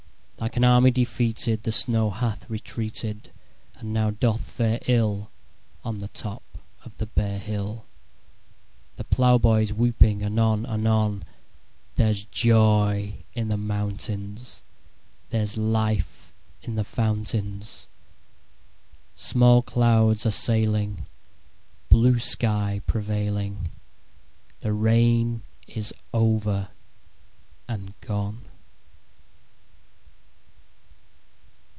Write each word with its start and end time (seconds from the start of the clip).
Like 0.39 0.57
an 0.57 0.63
army 0.63 0.89
defeated 0.89 1.61
The 1.61 1.71
snow 1.71 2.09
hath 2.09 2.49
retreated, 2.49 3.29
And 3.75 3.93
now 3.93 4.09
doth 4.09 4.41
fare 4.41 4.79
ill 4.87 5.29
On 5.83 5.99
the 5.99 6.07
top 6.07 6.41
of 6.83 6.97
the 6.97 7.05
bare 7.05 7.37
hill; 7.37 7.85
The 8.95 9.03
plowboy 9.03 9.61
is 9.61 9.71
whooping 9.71 10.23
anon 10.23 10.65
anon: 10.65 11.25
There's 11.93 12.25
joy 12.25 13.23
in 13.35 13.49
the 13.49 13.57
mountains; 13.57 14.63
There's 15.29 15.57
life 15.57 16.33
in 16.63 16.73
the 16.73 16.83
fountains; 16.85 17.87
Small 19.15 19.61
clouds 19.61 20.25
are 20.25 20.31
sailing, 20.31 21.05
Blue 21.87 22.17
sky 22.17 22.81
prevailing; 22.87 23.69
The 24.61 24.73
rain 24.73 25.43
is 25.67 25.93
over 26.11 26.69
and 27.69 27.93
gone! 28.01 28.45